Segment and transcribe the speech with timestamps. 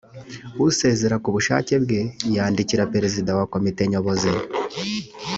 [0.65, 1.99] usezera ku bushake bwe
[2.35, 4.31] yandikira prezida wa komite nyobozi